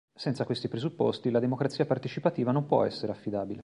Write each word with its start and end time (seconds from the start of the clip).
Senza 0.15 0.45
questi 0.45 0.67
presupposti, 0.67 1.29
la 1.29 1.37
Democrazia 1.37 1.85
Partecipativa 1.85 2.51
non 2.51 2.65
può 2.65 2.83
essere 2.85 3.11
affidabile. 3.11 3.59